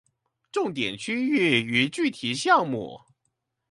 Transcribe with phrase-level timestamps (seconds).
[0.51, 3.01] 重點區域與具體項目